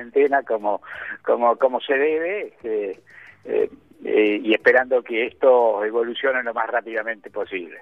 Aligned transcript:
cuarentena 0.00 0.42
como, 0.42 0.82
como, 1.22 1.56
como 1.56 1.80
se 1.80 1.94
debe. 1.94 2.48
Este, 2.48 3.00
eh, 3.44 3.70
eh, 4.04 4.40
y 4.42 4.54
esperando 4.54 5.02
que 5.02 5.26
esto 5.26 5.84
evolucione 5.84 6.42
lo 6.42 6.54
más 6.54 6.68
rápidamente 6.68 7.30
posible. 7.30 7.78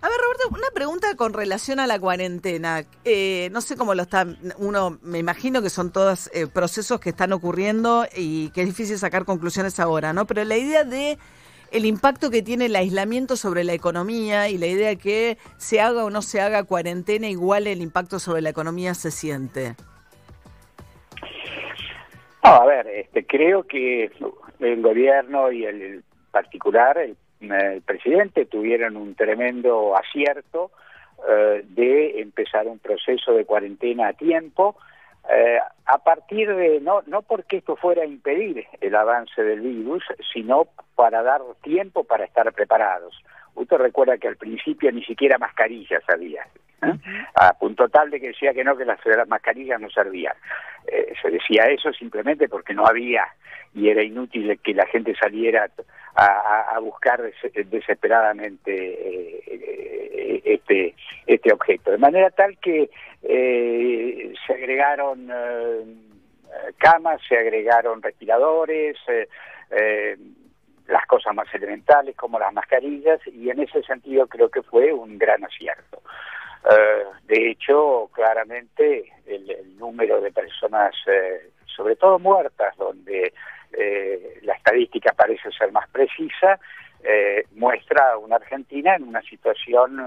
A 0.00 0.08
ver, 0.08 0.16
Roberto, 0.18 0.48
una 0.50 0.70
pregunta 0.74 1.14
con 1.14 1.32
relación 1.32 1.78
a 1.78 1.86
la 1.86 2.00
cuarentena. 2.00 2.84
Eh, 3.04 3.50
no 3.52 3.60
sé 3.60 3.76
cómo 3.76 3.94
lo 3.94 4.02
está, 4.02 4.26
uno, 4.58 4.98
me 5.02 5.18
imagino 5.18 5.62
que 5.62 5.70
son 5.70 5.92
todos 5.92 6.28
eh, 6.32 6.46
procesos 6.48 7.00
que 7.00 7.10
están 7.10 7.32
ocurriendo 7.32 8.06
y 8.16 8.50
que 8.50 8.62
es 8.62 8.66
difícil 8.66 8.98
sacar 8.98 9.24
conclusiones 9.24 9.78
ahora, 9.78 10.12
¿no? 10.12 10.26
Pero 10.26 10.42
la 10.44 10.56
idea 10.56 10.84
de 10.84 11.18
el 11.70 11.84
impacto 11.84 12.30
que 12.30 12.42
tiene 12.42 12.66
el 12.66 12.74
aislamiento 12.74 13.36
sobre 13.36 13.62
la 13.62 13.74
economía 13.74 14.48
y 14.48 14.58
la 14.58 14.66
idea 14.66 14.88
de 14.88 14.96
que 14.96 15.38
se 15.56 15.80
haga 15.80 16.04
o 16.04 16.10
no 16.10 16.22
se 16.22 16.40
haga 16.40 16.64
cuarentena, 16.64 17.28
igual 17.28 17.66
el 17.66 17.80
impacto 17.80 18.18
sobre 18.18 18.40
la 18.40 18.50
economía 18.50 18.94
se 18.94 19.10
siente. 19.10 19.76
A 22.42 22.64
ver, 22.66 22.86
este, 22.88 23.26
creo 23.26 23.64
que 23.64 24.10
el 24.60 24.82
gobierno 24.82 25.50
y 25.52 25.64
el 25.64 26.04
particular, 26.30 26.98
el 26.98 27.16
el 27.50 27.82
presidente 27.82 28.46
tuvieron 28.46 28.96
un 28.96 29.14
tremendo 29.14 29.96
acierto 29.96 30.70
eh, 31.28 31.64
de 31.68 32.20
empezar 32.20 32.66
un 32.66 32.78
proceso 32.78 33.32
de 33.32 33.44
cuarentena 33.44 34.08
a 34.08 34.12
tiempo, 34.12 34.76
eh, 35.30 35.58
a 35.86 35.98
partir 35.98 36.54
de, 36.54 36.80
no, 36.80 37.02
no 37.06 37.22
porque 37.22 37.58
esto 37.58 37.76
fuera 37.76 38.02
a 38.02 38.06
impedir 38.06 38.66
el 38.80 38.94
avance 38.94 39.42
del 39.42 39.60
virus, 39.60 40.04
sino 40.32 40.66
para 40.94 41.22
dar 41.22 41.42
tiempo 41.62 42.04
para 42.04 42.24
estar 42.24 42.52
preparados. 42.52 43.14
Usted 43.54 43.76
recuerda 43.76 44.18
que 44.18 44.28
al 44.28 44.36
principio 44.36 44.90
ni 44.92 45.04
siquiera 45.04 45.38
mascarillas 45.38 46.02
había, 46.08 46.42
¿eh? 46.82 46.94
a 47.34 47.52
punto 47.54 47.88
tal 47.88 48.10
de 48.10 48.20
que 48.20 48.28
decía 48.28 48.52
que 48.54 48.64
no, 48.64 48.76
que 48.76 48.84
las, 48.84 48.98
mascarillas 49.28 49.80
no 49.80 49.90
servían. 49.90 50.34
se 51.20 51.30
decía 51.30 51.64
eso 51.64 51.92
simplemente 51.92 52.48
porque 52.48 52.74
no 52.74 52.86
había 52.86 53.26
y 53.74 53.88
era 53.88 54.02
inútil 54.02 54.58
que 54.62 54.74
la 54.74 54.86
gente 54.86 55.14
saliera 55.14 55.70
a, 56.14 56.78
buscar 56.80 57.22
desesperadamente 57.70 58.72
eh, 58.74 60.42
este, 60.44 60.94
este 61.26 61.52
objeto. 61.52 61.90
De 61.90 61.98
manera 61.98 62.30
tal 62.30 62.58
que 62.58 62.90
eh, 63.22 64.32
se 64.46 64.52
agregaron 64.52 65.30
eh, 65.30 65.84
camas, 66.76 67.20
se 67.26 67.38
agregaron 67.38 68.02
respiradores, 68.02 68.96
las 70.88 71.06
cosas 71.06 71.34
más 71.34 71.52
elementales 71.54 72.16
como 72.16 72.38
las 72.38 72.52
mascarillas 72.52 73.20
y 73.26 73.50
en 73.50 73.60
ese 73.60 73.82
sentido 73.82 74.26
creo 74.26 74.50
que 74.50 74.62
fue 74.62 74.92
un 74.92 75.18
gran 75.18 75.44
acierto. 75.44 76.02
de 77.24 77.50
hecho, 77.50 78.10
claramente 78.12 79.12
el, 79.26 79.76
número 79.78 80.20
de 80.20 80.30
personas, 80.30 80.94
sobre 81.66 81.96
todo 81.96 82.18
muertas, 82.18 82.76
donde 82.76 83.32
eh, 83.72 84.38
la 84.42 84.54
estadística 84.54 85.12
parece 85.12 85.50
ser 85.50 85.72
más 85.72 85.88
precisa, 85.88 86.58
eh, 87.02 87.46
muestra 87.56 88.12
a 88.12 88.18
una 88.18 88.36
Argentina 88.36 88.94
en 88.94 89.04
una 89.04 89.22
situación 89.22 89.98
eh, 89.98 90.04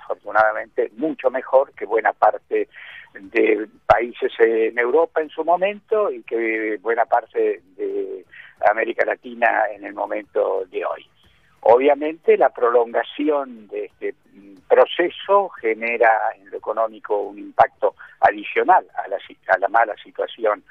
afortunadamente 0.00 0.90
mucho 0.96 1.30
mejor 1.30 1.72
que 1.74 1.84
buena 1.84 2.12
parte 2.12 2.68
de 3.12 3.68
países 3.86 4.32
en 4.38 4.78
Europa 4.78 5.20
en 5.20 5.28
su 5.28 5.44
momento 5.44 6.10
y 6.10 6.22
que 6.22 6.78
buena 6.80 7.04
parte 7.04 7.60
América 8.70 9.04
Latina 9.04 9.64
en 9.72 9.84
el 9.84 9.94
momento 9.94 10.64
de 10.70 10.84
hoy. 10.84 11.06
Obviamente 11.60 12.36
la 12.36 12.50
prolongación 12.50 13.68
de 13.68 13.86
este 13.86 14.14
proceso 14.68 15.48
genera 15.60 16.10
en 16.36 16.50
lo 16.50 16.58
económico 16.58 17.20
un 17.20 17.38
impacto 17.38 17.94
adicional 18.20 18.86
a 18.94 19.08
la, 19.08 19.16
a 19.16 19.58
la 19.58 19.68
mala 19.68 19.94
situación 20.02 20.62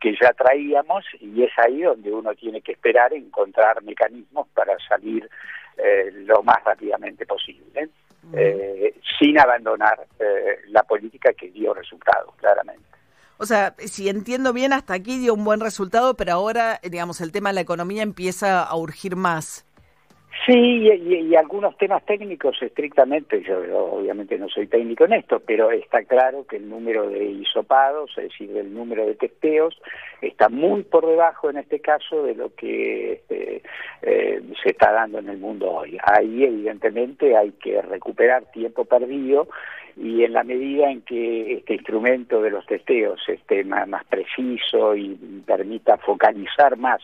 que 0.00 0.16
ya 0.20 0.32
traíamos 0.32 1.04
y 1.20 1.44
es 1.44 1.52
ahí 1.58 1.82
donde 1.82 2.10
uno 2.10 2.34
tiene 2.34 2.60
que 2.60 2.72
esperar 2.72 3.12
encontrar 3.14 3.82
mecanismos 3.84 4.48
para 4.48 4.76
salir 4.88 5.28
eh, 5.76 6.10
lo 6.26 6.42
más 6.42 6.62
rápidamente 6.64 7.24
posible, 7.24 7.88
eh, 8.34 8.94
sin 9.18 9.38
abandonar 9.38 10.06
eh, 10.18 10.58
la 10.68 10.82
política 10.82 11.32
que 11.32 11.50
dio 11.50 11.72
resultados, 11.72 12.34
claramente. 12.36 12.82
O 13.42 13.44
sea, 13.44 13.74
si 13.78 14.08
entiendo 14.08 14.52
bien, 14.52 14.72
hasta 14.72 14.94
aquí 14.94 15.18
dio 15.18 15.34
un 15.34 15.42
buen 15.42 15.58
resultado, 15.58 16.14
pero 16.14 16.34
ahora, 16.34 16.78
digamos, 16.88 17.20
el 17.20 17.32
tema 17.32 17.48
de 17.48 17.56
la 17.56 17.60
economía 17.62 18.04
empieza 18.04 18.62
a 18.62 18.76
urgir 18.76 19.16
más. 19.16 19.66
Sí, 20.46 20.54
y, 20.54 21.34
algunos 21.34 21.76
temas 21.76 22.04
técnicos 22.06 22.62
estrictamente, 22.62 23.42
yo 23.42 23.58
obviamente 23.84 24.38
no 24.38 24.48
soy 24.48 24.68
técnico 24.68 25.06
en 25.06 25.14
esto, 25.14 25.40
pero 25.40 25.72
está 25.72 26.04
claro 26.04 26.46
que 26.46 26.56
el 26.56 26.68
número 26.68 27.08
de 27.08 27.24
hisopados, 27.24 28.16
es 28.16 28.30
decir, 28.30 28.56
el 28.56 28.72
número 28.72 29.06
de 29.06 29.16
testeos, 29.16 29.76
está 30.20 30.48
muy 30.48 30.84
por 30.84 31.04
debajo 31.06 31.50
en 31.50 31.58
este 31.58 31.80
caso 31.80 32.22
de 32.22 32.36
lo 32.36 32.54
que 32.54 33.14
este, 33.14 33.62
eh, 34.02 34.40
se 34.62 34.70
está 34.70 34.92
dando 34.92 35.18
en 35.18 35.28
el 35.28 35.38
mundo 35.38 35.68
hoy. 35.68 35.98
Ahí 36.04 36.44
evidentemente 36.44 37.36
hay 37.36 37.50
que 37.52 37.82
recuperar 37.82 38.44
tiempo 38.52 38.84
perdido 38.84 39.48
y 39.96 40.24
en 40.24 40.32
la 40.32 40.44
medida 40.44 40.90
en 40.90 41.02
que 41.02 41.54
este 41.54 41.74
instrumento 41.74 42.40
de 42.40 42.50
los 42.50 42.64
testeos 42.66 43.20
esté 43.28 43.64
más, 43.64 44.04
preciso 44.06 44.94
y 44.96 45.14
permita 45.46 45.96
focalizar 45.98 46.76
más 46.76 47.00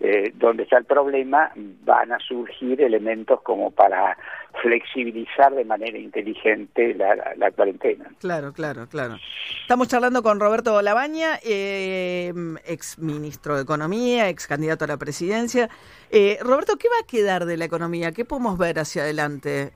eh, 0.00 0.32
donde 0.34 0.64
está 0.64 0.78
el 0.78 0.84
problema, 0.84 1.52
van 1.84 2.12
a 2.12 2.18
surgir 2.18 2.80
elementos 2.80 3.40
como 3.42 3.70
para 3.70 4.16
flexibilizar 4.60 5.54
de 5.54 5.64
manera 5.64 5.96
inteligente 5.96 6.94
la, 6.94 7.50
cuarentena. 7.52 8.10
Claro, 8.18 8.52
claro, 8.52 8.86
claro. 8.88 9.16
Estamos 9.60 9.88
charlando 9.88 10.22
con 10.22 10.40
Roberto 10.40 10.80
Labaña, 10.82 11.38
eh, 11.44 12.32
ex 12.66 12.98
ministro 12.98 13.56
de 13.56 13.62
Economía, 13.62 14.28
ex 14.28 14.46
candidato 14.46 14.84
a 14.84 14.88
la 14.88 14.96
presidencia. 14.96 15.68
Eh, 16.10 16.38
Roberto, 16.42 16.76
¿qué 16.76 16.88
va 16.88 17.04
a 17.04 17.06
quedar 17.06 17.44
de 17.44 17.56
la 17.56 17.64
economía? 17.64 18.12
¿Qué 18.12 18.24
podemos 18.24 18.58
ver 18.58 18.78
hacia 18.78 19.02
adelante? 19.02 19.72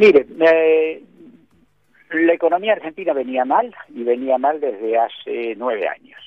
Mire, 0.00 0.26
eh, 0.40 1.02
la 2.12 2.32
economía 2.32 2.72
argentina 2.72 3.12
venía 3.12 3.44
mal 3.44 3.76
y 3.90 4.02
venía 4.02 4.38
mal 4.38 4.58
desde 4.58 4.96
hace 4.96 5.54
nueve 5.58 5.86
años. 5.86 6.18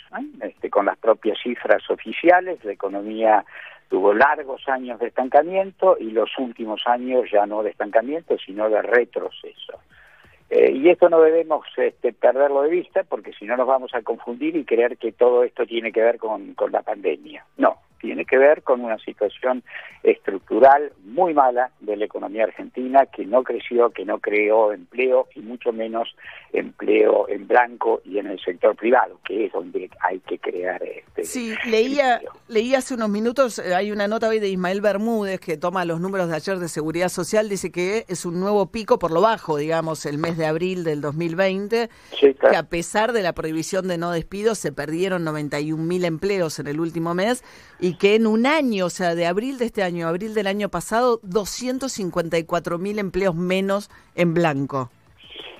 Este, 0.41 0.69
con 0.69 0.85
las 0.85 0.95
propias 0.99 1.39
cifras 1.41 1.81
oficiales, 1.89 2.63
la 2.63 2.73
economía 2.73 3.43
tuvo 3.89 4.13
largos 4.13 4.61
años 4.69 4.99
de 4.99 5.07
estancamiento 5.07 5.97
y 5.99 6.11
los 6.11 6.29
últimos 6.37 6.83
años 6.85 7.23
ya 7.31 7.47
no 7.47 7.63
de 7.63 7.71
estancamiento, 7.71 8.37
sino 8.37 8.69
de 8.69 8.83
retroceso. 8.83 9.79
Eh, 10.51 10.71
y 10.71 10.89
esto 10.89 11.09
no 11.09 11.19
debemos 11.21 11.65
este, 11.77 12.13
perderlo 12.13 12.61
de 12.61 12.69
vista 12.69 13.03
porque 13.03 13.33
si 13.33 13.45
no 13.45 13.57
nos 13.57 13.65
vamos 13.65 13.95
a 13.95 14.03
confundir 14.03 14.55
y 14.55 14.65
creer 14.65 14.97
que 14.97 15.13
todo 15.13 15.43
esto 15.43 15.65
tiene 15.65 15.91
que 15.91 16.03
ver 16.03 16.19
con 16.19 16.53
la 16.71 16.83
pandemia. 16.83 17.43
No, 17.57 17.72
tiene 18.03 18.25
que 18.25 18.37
ver 18.37 18.63
con 18.63 18.81
una 18.81 18.97
situación 18.97 19.63
estructural 20.03 20.91
muy 21.05 21.33
mala 21.33 21.71
de 21.79 21.95
la 21.95 22.03
economía 22.03 22.43
argentina 22.43 23.05
que 23.05 23.25
no 23.25 23.43
creció, 23.43 23.91
que 23.91 24.03
no 24.03 24.19
creó 24.19 24.73
empleo 24.73 25.29
y 25.33 25.39
mucho 25.39 25.71
menos 25.71 26.13
empleo 26.51 27.29
en 27.29 27.47
blanco 27.47 28.01
y 28.03 28.17
en 28.17 28.27
el 28.27 28.41
sector 28.41 28.75
privado, 28.75 29.21
que 29.25 29.45
es 29.45 29.53
donde 29.53 29.89
hay 30.01 30.19
que 30.19 30.37
crear 30.37 30.83
este. 30.83 31.23
Sí, 31.23 31.55
leía, 31.65 32.19
leía 32.49 32.79
hace 32.79 32.93
unos 32.93 33.07
minutos, 33.07 33.57
eh, 33.59 33.73
hay 33.73 33.93
una 33.93 34.09
nota 34.09 34.27
hoy 34.27 34.39
de 34.39 34.49
Ismael 34.49 34.81
Bermúdez 34.81 35.39
que 35.39 35.55
toma 35.55 35.85
los 35.85 36.01
números 36.01 36.27
de 36.27 36.35
ayer 36.35 36.59
de 36.59 36.67
Seguridad 36.67 37.07
Social, 37.07 37.47
dice 37.47 37.71
que 37.71 38.03
es 38.09 38.25
un 38.25 38.37
nuevo 38.41 38.65
pico 38.69 38.99
por 38.99 39.11
lo 39.11 39.21
bajo, 39.21 39.55
digamos, 39.55 40.05
el 40.05 40.17
mes 40.17 40.37
de 40.37 40.45
abril 40.45 40.83
del 40.83 40.99
2020, 40.99 41.89
que 42.19 42.57
a 42.57 42.63
pesar 42.63 43.13
de 43.13 43.21
la 43.21 43.31
prohibición 43.31 43.87
de 43.87 43.97
no 43.97 44.11
despidos 44.11 44.57
se 44.57 44.73
perdieron 44.73 45.23
91 45.23 45.81
mil 45.81 46.03
empleos 46.03 46.59
en 46.59 46.67
el 46.67 46.81
último 46.81 47.13
mes 47.13 47.45
y 47.79 47.92
que 47.99 48.15
en 48.15 48.27
un 48.27 48.45
año, 48.45 48.85
o 48.85 48.89
sea, 48.89 49.15
de 49.15 49.25
abril 49.25 49.57
de 49.57 49.65
este 49.65 49.83
año 49.83 50.07
a 50.07 50.09
abril 50.09 50.33
del 50.33 50.47
año 50.47 50.69
pasado, 50.69 51.19
254 51.23 52.77
mil 52.77 52.99
empleos 52.99 53.35
menos 53.35 53.89
en 54.15 54.33
blanco. 54.33 54.89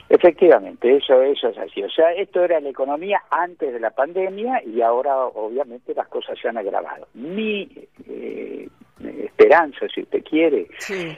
Efectivamente, 0.10 0.96
eso, 0.96 1.22
eso 1.24 1.48
es 1.50 1.58
así. 1.58 1.82
O 1.82 1.90
sea, 1.90 2.14
esto 2.14 2.44
era 2.44 2.60
la 2.60 2.70
economía 2.70 3.24
antes 3.32 3.74
de 3.74 3.80
la 3.80 3.90
pandemia 3.90 4.62
y 4.64 4.82
ahora 4.82 5.18
obviamente 5.26 5.94
las 5.96 6.08
cosas 6.08 6.38
se 6.40 6.48
han 6.48 6.58
agravado. 6.58 7.08
Mi 7.16 7.68
eh, 8.08 8.68
esperanza, 9.02 9.88
si 9.94 10.02
usted 10.02 10.24
quiere, 10.24 10.68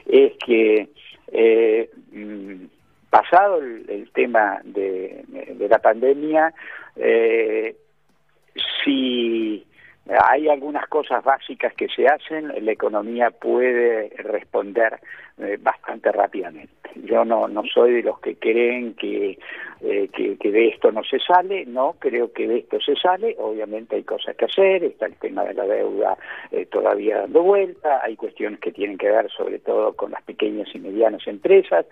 es 0.05 0.33
que 0.45 0.87
eh, 1.31 1.89
mm, 2.13 2.65
pasado 3.09 3.57
el, 3.57 4.09
tema 4.13 4.61
de, 4.63 5.25
de, 5.27 5.67
la 5.67 5.79
pandemia, 5.79 6.53
eh, 6.95 7.75
si 8.83 9.65
hay 10.07 10.49
algunas 10.49 10.87
cosas 10.87 11.23
básicas 11.23 11.73
que 11.73 11.87
se 11.87 12.07
hacen, 12.07 12.51
la 12.63 12.71
economía 12.71 13.31
puede 13.31 14.09
responder 14.17 14.99
eh, 15.37 15.57
bastante 15.59 16.11
rápidamente. 16.11 16.71
yo 17.03 17.25
no, 17.25 17.47
no 17.47 17.63
soy 17.63 17.93
de 17.93 18.03
los 18.03 18.19
que 18.19 18.35
creen 18.37 18.93
que, 18.93 19.37
eh, 19.81 20.09
que, 20.13 20.37
que, 20.37 20.51
de 20.51 20.69
esto 20.69 20.91
no 20.91 21.03
se 21.03 21.19
sale, 21.19 21.65
no, 21.65 21.95
creo 21.99 22.31
que 22.31 22.47
de 22.47 22.59
esto 22.59 22.79
se 22.79 22.95
sale, 22.95 23.35
obviamente 23.39 23.97
hay 23.97 24.03
cosas 24.03 24.35
que 24.37 24.45
hacer, 24.45 24.83
está 24.83 25.07
el 25.07 25.15
tema 25.15 25.43
de 25.43 25.53
la 25.53 25.65
deuda 25.65 26.17
eh, 26.51 26.65
todavía 26.67 27.19
dando 27.19 27.43
vuelta, 27.43 27.99
hay 28.01 28.15
cuestiones 28.15 28.59
que 28.59 28.71
tienen 28.71 28.97
que 28.97 29.09
ver 29.09 29.29
sobre 29.31 29.59
todo 29.59 29.93
con 29.93 30.11
las 30.11 30.23
pequeñas 30.23 30.69
y 30.73 30.79
medianas 30.79 31.27
empresas, 31.27 31.85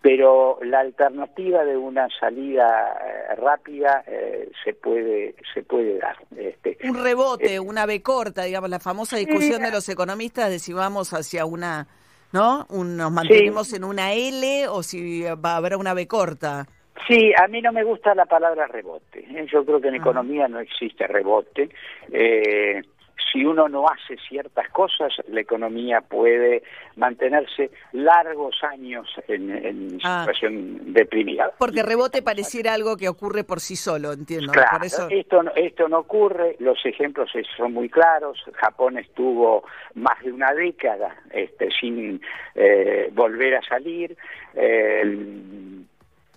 pero 0.00 0.58
la 0.62 0.80
alternativa 0.80 1.64
de 1.64 1.78
una 1.78 2.08
salida 2.20 2.94
eh, 3.02 3.34
rápida 3.36 4.04
eh, 4.06 4.50
se 4.62 4.74
puede 4.74 5.34
se 5.52 5.62
puede 5.62 5.98
dar 5.98 6.16
este, 6.36 6.76
un 6.84 7.02
rebote 7.02 7.58
una 7.58 7.86
B 7.86 8.02
corta 8.02 8.42
digamos 8.42 8.68
la 8.68 8.80
famosa 8.80 9.16
discusión 9.16 9.62
de 9.62 9.70
los 9.70 9.88
economistas 9.88 10.50
de 10.50 10.58
si 10.58 10.74
vamos 10.74 11.14
hacia 11.14 11.46
una 11.46 11.88
no 12.34 12.66
nos 12.68 13.12
mantenemos 13.12 13.72
en 13.72 13.84
una 13.84 14.12
L 14.12 14.68
o 14.68 14.82
si 14.82 15.22
va 15.22 15.52
a 15.52 15.56
haber 15.56 15.76
una 15.76 15.94
B 15.94 16.06
corta 16.06 16.66
Sí, 17.08 17.32
a 17.36 17.48
mí 17.48 17.60
no 17.60 17.72
me 17.72 17.84
gusta 17.84 18.14
la 18.14 18.24
palabra 18.24 18.66
rebote. 18.66 19.20
¿eh? 19.20 19.46
Yo 19.52 19.64
creo 19.64 19.80
que 19.80 19.88
en 19.88 19.94
ah. 19.94 19.98
economía 19.98 20.48
no 20.48 20.60
existe 20.60 21.06
rebote. 21.06 21.68
Eh, 22.10 22.82
si 23.32 23.44
uno 23.44 23.68
no 23.68 23.86
hace 23.88 24.16
ciertas 24.28 24.68
cosas, 24.70 25.12
la 25.28 25.40
economía 25.40 26.00
puede 26.00 26.62
mantenerse 26.96 27.70
largos 27.92 28.56
años 28.62 29.08
en, 29.28 29.98
ah. 30.02 30.20
situación 30.20 30.92
deprimida. 30.92 31.52
Porque 31.58 31.82
rebote 31.82 32.22
pareciera 32.22 32.74
algo 32.74 32.96
que 32.96 33.08
ocurre 33.08 33.44
por 33.44 33.60
sí 33.60 33.76
solo, 33.76 34.12
entiendo. 34.12 34.52
Claro, 34.52 34.84
esto, 34.84 35.50
esto 35.56 35.88
no 35.88 35.98
ocurre, 35.98 36.56
los 36.58 36.78
ejemplos 36.84 37.30
son 37.56 37.72
muy 37.72 37.88
claros. 37.88 38.42
Japón 38.54 38.98
estuvo 38.98 39.64
más 39.94 40.22
de 40.22 40.32
una 40.32 40.52
década 40.52 41.16
este, 41.32 41.70
sin 41.70 42.20
eh, 42.54 43.10
volver 43.12 43.56
a 43.56 43.62
salir. 43.62 44.16
Eh, 44.54 45.84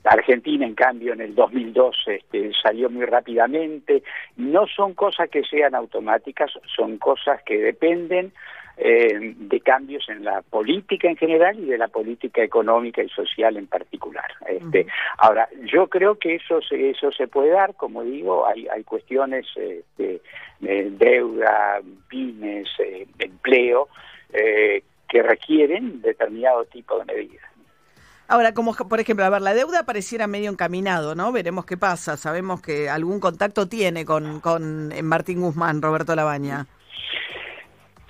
Argentina, 0.10 0.66
en 0.66 0.76
cambio, 0.76 1.14
en 1.14 1.22
el 1.22 1.36
2002 1.36 1.96
este, 2.08 2.52
salió 2.62 2.90
muy 2.90 3.06
rápidamente. 3.06 4.04
No 4.36 4.68
son 4.68 4.94
cosas 4.94 5.30
que 5.30 5.44
sean 5.44 5.76
automáticas, 5.76 6.52
son 6.76 6.98
cosas 6.98 7.42
que 7.44 7.58
dependen 7.58 8.32
eh, 8.80 9.34
de 9.36 9.60
cambios 9.62 10.08
en 10.08 10.24
la 10.24 10.44
política 10.44 11.10
en 11.10 11.18
general 11.18 11.58
y 11.58 11.66
de 11.66 11.80
la 11.80 11.88
política 11.88 12.44
económica 12.44 13.02
y 13.02 13.10
social 13.10 13.58
en 13.58 13.66
particular. 13.66 14.32
Este, 14.48 14.86
Ahora, 15.18 15.50
yo 15.66 15.88
creo 15.88 16.20
que 16.20 16.36
eso 16.36 16.62
se, 16.62 16.92
eso 16.92 17.12
se 17.12 17.28
puede 17.28 17.50
dar, 17.50 17.74
como 17.74 18.04
digo, 18.04 18.46
hay, 18.48 18.68
hay 18.68 18.84
cuestiones 18.84 19.48
este, 19.56 20.22
de 20.60 20.92
deuda, 20.92 21.82
pymes, 22.08 22.70
eh, 22.78 23.08
empleo, 23.18 23.88
eh, 24.32 24.84
que 25.10 25.24
requieren 25.24 26.02
determinado 26.02 26.66
tipo 26.66 27.00
de 27.00 27.06
medidas. 27.06 27.57
Ahora, 28.28 28.54
como 28.54 28.74
por 28.74 29.00
ejemplo, 29.00 29.26
a 29.26 29.30
ver, 29.30 29.42
la 29.42 29.54
deuda 29.54 29.84
pareciera 29.86 30.28
medio 30.28 30.52
encaminado, 30.52 31.16
¿no? 31.16 31.32
Veremos 31.32 31.66
qué 31.66 31.78
pasa. 31.78 32.18
Sabemos 32.18 32.62
que 32.62 32.90
algún 32.90 33.20
contacto 33.20 33.68
tiene 33.68 34.04
con, 34.04 34.42
con 34.42 34.92
eh, 34.92 35.02
Martín 35.02 35.42
Guzmán, 35.42 35.82
Roberto 35.82 36.14
Labaña. 36.16 36.66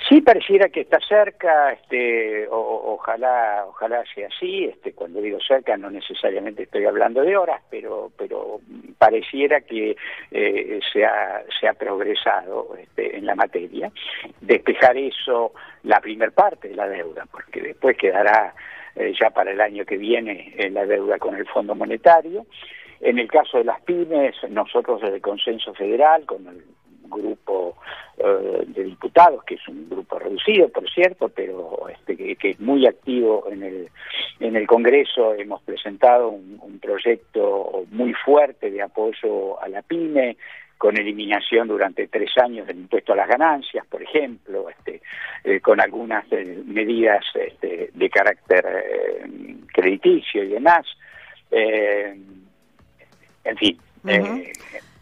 Sí, 0.10 0.22
pareciera 0.22 0.70
que 0.70 0.82
está 0.82 1.00
cerca, 1.02 1.74
este, 1.74 2.48
ojalá, 2.50 3.66
ojalá 3.68 4.04
sea 4.16 4.28
así. 4.28 4.64
Este, 4.64 4.94
cuando 4.94 5.20
digo 5.20 5.38
cerca, 5.46 5.76
no 5.76 5.90
necesariamente 5.90 6.64
estoy 6.64 6.86
hablando 6.86 7.24
de 7.24 7.36
horas, 7.36 7.62
pero, 7.70 8.12
pero 8.18 8.62
pareciera 8.98 9.62
que 9.62 9.98
eh, 10.32 10.80
se, 10.94 11.04
ha, 11.04 11.44
se 11.60 11.68
ha 11.68 11.74
progresado 11.74 12.78
este, 12.80 13.18
en 13.18 13.26
la 13.26 13.36
materia. 13.36 13.92
Despejar 14.40 14.96
eso, 14.98 15.52
la 15.84 16.00
primer 16.00 16.32
parte 16.32 16.70
de 16.70 16.76
la 16.76 16.88
deuda, 16.88 17.26
porque 17.30 17.62
después 17.62 17.98
quedará 17.98 18.54
eh, 18.98 19.14
ya 19.20 19.30
para 19.30 19.52
el 19.52 19.62
año 19.62 19.86
que 19.86 19.98
viene 19.98 20.54
en 20.58 20.74
la 20.74 20.86
deuda 20.86 21.18
con 21.18 21.36
el 21.36 21.46
Fondo 21.48 21.76
Monetario. 21.76 22.46
En 23.00 23.20
el 23.20 23.28
caso 23.28 23.60
de 23.60 23.66
las 23.66 23.82
pymes, 23.82 24.36
nosotros 24.50 25.02
desde 25.02 25.16
el 25.16 25.22
Consenso 25.22 25.74
Federal, 25.74 26.26
con 26.26 26.48
el 26.48 26.64
grupo 27.10 27.76
eh, 28.18 28.64
de 28.68 28.84
diputados, 28.84 29.44
que 29.44 29.56
es 29.56 29.68
un 29.68 29.88
grupo 29.90 30.18
reducido, 30.18 30.70
por 30.70 30.90
cierto, 30.90 31.30
pero 31.30 31.88
este, 31.90 32.36
que, 32.36 32.50
es 32.50 32.60
muy 32.60 32.88
activo 32.88 33.46
en 33.52 33.64
el, 33.64 33.90
en 34.40 34.56
el 34.56 34.66
Congreso, 34.66 35.36
hemos 35.36 35.62
presentado 35.62 36.30
un, 36.30 36.58
proyecto 36.82 37.86
muy 37.92 38.14
fuerte 38.14 38.72
de 38.72 38.82
apoyo 38.82 39.62
a 39.62 39.68
la 39.68 39.82
pyme, 39.82 40.38
con 40.78 40.96
eliminación 40.96 41.68
durante 41.68 42.08
tres 42.08 42.30
años 42.38 42.68
del 42.68 42.78
impuesto 42.78 43.14
a 43.14 43.16
las 43.16 43.28
ganancias, 43.28 43.86
por 43.88 44.02
ejemplo, 44.02 44.70
este, 44.70 45.02
eh, 45.44 45.60
con 45.60 45.82
algunas 45.82 46.26
eh, 46.32 46.62
medidas 46.66 47.26
de 47.98 48.10
carácter 48.10 48.66
eh, 48.66 49.26
crediticio 49.74 50.44
y 50.44 50.50
demás. 50.50 50.86
en 51.52 53.58
fin, 53.58 53.80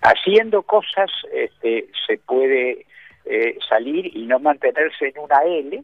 haciendo 0.01 0.63
cosas 0.63 1.11
este, 1.33 1.89
se 2.07 2.17
puede 2.19 2.85
salir 3.67 4.15
y 4.15 4.27
no 4.27 4.39
mantenerse 4.39 5.07
en 5.07 5.19
una 5.19 5.39
L, 5.43 5.83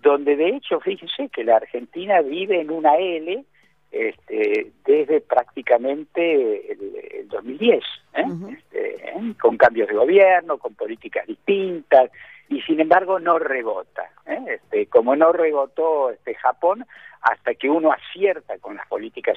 donde 0.00 0.36
de 0.36 0.48
hecho, 0.50 0.80
fíjense 0.80 1.28
que 1.28 1.44
la 1.44 1.56
Argentina 1.56 2.20
vive 2.20 2.60
en 2.60 2.70
una 2.70 2.96
L, 2.96 3.44
este, 3.90 4.70
desde 4.84 5.20
prácticamente 5.20 6.72
el, 6.72 7.28
2010, 7.28 7.84
¿eh? 8.14 8.24
este, 8.52 8.96
¿eh? 8.96 9.34
con 9.40 9.56
cambios 9.56 9.88
de 9.88 9.94
gobierno, 9.94 10.58
con 10.58 10.74
políticas 10.74 11.26
distintas, 11.26 12.10
y 12.48 12.60
sin 12.62 12.80
embargo 12.80 13.18
no 13.18 13.38
rebota. 13.38 14.10
¿eh? 14.26 14.38
Este, 14.48 14.86
como 14.86 15.16
no 15.16 15.32
rebotó 15.32 16.10
este 16.10 16.34
Japón 16.34 16.86
hasta 17.22 17.54
que 17.54 17.68
uno 17.68 17.92
acierta 17.92 18.58
con 18.58 18.76
las 18.76 18.86
políticas 18.86 19.36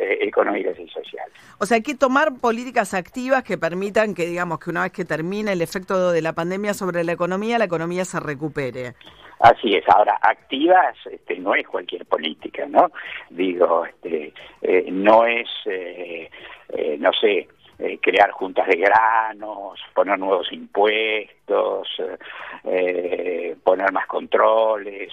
económicas 0.00 0.78
y 0.78 0.88
sociales. 0.88 1.32
O 1.58 1.66
sea, 1.66 1.76
hay 1.76 1.82
que 1.82 1.96
tomar 1.96 2.38
políticas 2.40 2.94
activas 2.94 3.42
que 3.42 3.58
permitan 3.58 4.14
que, 4.14 4.26
digamos, 4.26 4.60
que 4.60 4.70
una 4.70 4.82
vez 4.84 4.92
que 4.92 5.04
termine 5.04 5.52
el 5.52 5.60
efecto 5.60 6.12
de 6.12 6.22
la 6.22 6.34
pandemia 6.34 6.72
sobre 6.72 7.02
la 7.02 7.12
economía, 7.12 7.58
la 7.58 7.64
economía 7.64 8.04
se 8.04 8.20
recupere. 8.20 8.94
Así 9.40 9.74
es. 9.74 9.84
Ahora, 9.88 10.18
activas 10.20 10.96
este, 11.10 11.38
no 11.38 11.54
es 11.54 11.66
cualquier 11.66 12.04
política, 12.06 12.66
¿no? 12.66 12.90
Digo, 13.30 13.84
este, 13.84 14.32
eh, 14.62 14.86
no 14.90 15.26
es, 15.26 15.48
eh, 15.66 16.28
eh, 16.70 16.96
no 16.98 17.12
sé, 17.12 17.48
crear 18.00 18.30
juntas 18.32 18.66
de 18.66 18.76
granos, 18.76 19.80
poner 19.94 20.18
nuevos 20.18 20.52
impuestos, 20.52 21.88
poner 23.64 23.92
más 23.92 24.06
controles, 24.06 25.12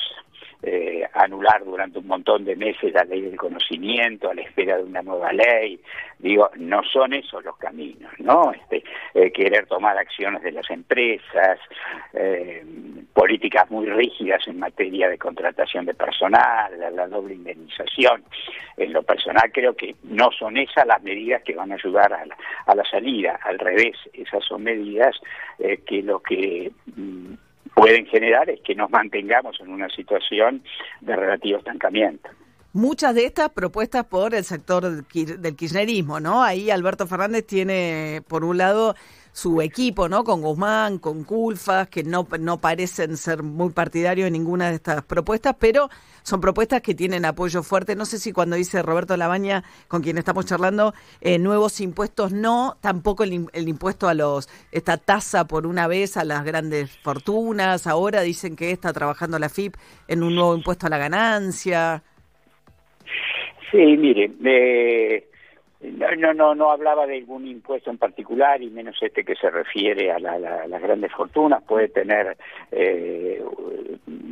eh, 0.67 1.07
anular 1.13 1.63
durante 1.63 1.99
un 1.99 2.07
montón 2.07 2.43
de 2.43 2.55
meses 2.55 2.91
la 2.91 3.03
ley 3.03 3.21
del 3.21 3.37
conocimiento 3.37 4.31
a 4.31 4.33
la 4.33 4.41
espera 4.41 4.77
de 4.77 4.83
una 4.83 5.03
nueva 5.03 5.31
ley. 5.31 5.79
Digo, 6.17 6.49
no 6.55 6.81
son 6.91 7.13
esos 7.13 7.45
los 7.45 7.55
caminos, 7.57 8.11
¿no? 8.17 8.51
Este, 8.51 8.83
eh, 9.13 9.31
querer 9.31 9.67
tomar 9.67 9.95
acciones 9.95 10.41
de 10.41 10.53
las 10.53 10.67
empresas, 10.71 11.59
eh, 12.13 12.65
políticas 13.13 13.69
muy 13.69 13.85
rígidas 13.85 14.41
en 14.47 14.57
materia 14.57 15.07
de 15.07 15.19
contratación 15.19 15.85
de 15.85 15.93
personal, 15.93 16.71
la, 16.79 17.07
doble 17.07 17.35
indemnización. 17.35 18.23
En 18.75 18.91
lo 18.91 19.03
personal 19.03 19.51
creo 19.53 19.75
que 19.75 19.95
no 20.01 20.31
son 20.31 20.57
esas 20.57 20.87
las 20.87 21.03
medidas 21.03 21.43
que 21.43 21.53
van 21.53 21.73
a 21.73 21.75
ayudar 21.75 22.11
a 22.11 22.25
la, 22.25 22.35
a 22.65 22.73
la 22.73 22.83
salida, 22.85 23.39
al 23.43 23.59
revés, 23.59 23.95
esas 24.13 24.43
son 24.43 24.63
medidas 24.63 25.15
que 25.85 26.01
lo 26.01 26.21
que 26.21 26.71
mm, 26.95 27.35
pueden 27.75 28.05
generar 28.07 28.49
es 28.49 28.61
que 28.61 28.73
nos 28.73 28.89
mantengamos 28.89 29.59
en 29.59 29.69
una 29.69 29.89
situación 29.89 30.63
de 31.01 31.15
relativo 31.15 31.59
estancamiento. 31.59 32.29
Muchas 32.73 33.15
de 33.15 33.25
estas 33.25 33.49
propuestas 33.49 34.05
por 34.05 34.33
el 34.33 34.43
sector 34.43 34.83
del 34.83 35.55
kirchnerismo, 35.55 36.19
¿no? 36.19 36.43
Ahí 36.43 36.69
Alberto 36.69 37.07
Fernández 37.07 37.45
tiene, 37.45 38.21
por 38.27 38.43
un 38.43 38.57
lado, 38.57 38.95
su 39.35 39.61
equipo, 39.61 40.07
¿no? 40.07 40.23
Con 40.23 40.41
Guzmán, 40.41 40.97
con 40.97 41.25
Culfas, 41.25 41.89
que 41.89 42.03
no, 42.03 42.25
no 42.39 42.61
parecen 42.61 43.17
ser 43.17 43.43
muy 43.43 43.69
partidarios 43.71 44.27
de 44.27 44.31
ninguna 44.31 44.69
de 44.69 44.75
estas 44.75 45.03
propuestas, 45.03 45.57
pero 45.59 45.89
son 46.23 46.39
propuestas 46.39 46.81
que 46.81 46.95
tienen 46.95 47.25
apoyo 47.25 47.61
fuerte. 47.61 47.97
No 47.97 48.05
sé 48.05 48.17
si 48.17 48.31
cuando 48.31 48.55
dice 48.55 48.81
Roberto 48.81 49.17
Labaña, 49.17 49.65
con 49.89 50.01
quien 50.01 50.17
estamos 50.17 50.45
charlando, 50.45 50.93
eh, 51.19 51.37
nuevos 51.37 51.81
impuestos 51.81 52.31
no, 52.31 52.77
tampoco 52.79 53.25
el, 53.25 53.47
el, 53.51 53.67
impuesto 53.67 54.07
a 54.07 54.13
los, 54.13 54.47
esta 54.71 54.95
tasa 54.95 55.45
por 55.47 55.67
una 55.67 55.87
vez 55.87 56.15
a 56.15 56.23
las 56.23 56.45
grandes 56.45 56.97
fortunas. 56.99 57.87
Ahora 57.87 58.21
dicen 58.21 58.55
que 58.55 58.71
está 58.71 58.93
trabajando 58.93 59.37
la 59.37 59.49
FIP 59.49 59.75
en 60.07 60.23
un 60.23 60.33
nuevo 60.33 60.55
impuesto 60.55 60.87
a 60.87 60.89
la 60.89 60.97
ganancia. 60.97 62.03
Sí, 63.69 63.97
mire, 63.97 64.31
eh, 64.45 65.27
no, 66.17 66.33
no, 66.33 66.55
no 66.55 66.71
hablaba 66.71 67.05
de 67.05 67.17
algún 67.17 67.47
impuesto 67.47 67.89
en 67.89 67.97
particular 67.97 68.61
y 68.61 68.69
menos 68.69 68.97
este 69.01 69.23
que 69.23 69.35
se 69.35 69.49
refiere 69.49 70.11
a, 70.11 70.19
las 70.19 70.81
grandes 70.81 71.11
fortunas. 71.11 71.63
Puede 71.63 71.89
tener 71.89 72.37
eh, 72.71 73.43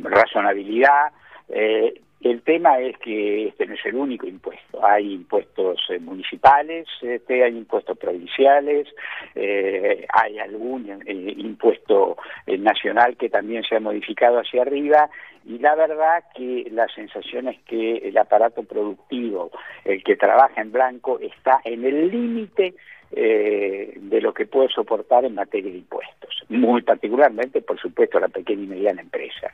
razonabilidad. 0.02 1.12
Eh, 1.48 2.00
el 2.24 2.40
tema 2.40 2.78
es 2.78 2.96
que 2.98 3.48
este 3.48 3.66
no 3.66 3.74
es 3.74 3.84
el 3.84 3.96
único 3.96 4.26
impuesto. 4.26 4.84
Hay 4.84 5.12
impuestos 5.12 5.78
eh, 5.90 5.98
municipales, 5.98 6.88
este, 7.02 7.44
hay 7.44 7.56
impuestos 7.56 7.98
provinciales, 7.98 8.88
eh, 9.34 10.06
hay 10.08 10.38
algún 10.38 11.02
eh, 11.06 11.34
impuesto 11.36 12.16
nacional 12.46 13.18
que 13.18 13.28
también 13.28 13.62
se 13.62 13.76
ha 13.76 13.80
modificado 13.80 14.38
hacia 14.38 14.62
arriba 14.62 15.10
y 15.44 15.58
la 15.58 15.74
verdad 15.74 16.24
que 16.34 16.66
la 16.70 16.88
sensación 16.88 17.48
es 17.48 17.58
que 17.66 17.96
el 17.98 18.16
aparato 18.16 18.62
productivo, 18.62 19.50
el 19.84 20.02
que 20.02 20.16
trabaja 20.16 20.62
en 20.62 20.72
blanco, 20.72 21.18
está 21.20 21.60
en 21.64 21.84
el 21.84 22.10
límite 22.10 22.74
de 23.14 24.20
lo 24.20 24.34
que 24.34 24.46
puede 24.46 24.68
soportar 24.68 25.24
en 25.24 25.34
materia 25.34 25.70
de 25.70 25.78
impuestos, 25.78 26.30
muy 26.48 26.82
particularmente, 26.82 27.62
por 27.62 27.80
supuesto, 27.80 28.18
la 28.18 28.28
pequeña 28.28 28.64
y 28.64 28.66
mediana 28.66 29.02
empresa. 29.02 29.50